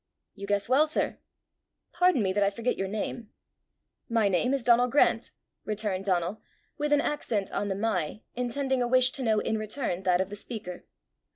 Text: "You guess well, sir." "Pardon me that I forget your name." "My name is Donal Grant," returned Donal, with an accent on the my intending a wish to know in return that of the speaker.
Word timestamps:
"You 0.33 0.47
guess 0.47 0.67
well, 0.67 0.87
sir." 0.87 1.19
"Pardon 1.93 2.23
me 2.23 2.33
that 2.33 2.41
I 2.41 2.49
forget 2.49 2.75
your 2.75 2.87
name." 2.87 3.29
"My 4.09 4.29
name 4.29 4.51
is 4.51 4.63
Donal 4.63 4.87
Grant," 4.87 5.31
returned 5.63 6.05
Donal, 6.05 6.41
with 6.75 6.91
an 6.91 7.01
accent 7.01 7.51
on 7.51 7.67
the 7.67 7.75
my 7.75 8.21
intending 8.33 8.81
a 8.81 8.87
wish 8.87 9.11
to 9.11 9.21
know 9.21 9.37
in 9.39 9.59
return 9.59 10.01
that 10.01 10.19
of 10.19 10.31
the 10.31 10.35
speaker. 10.35 10.85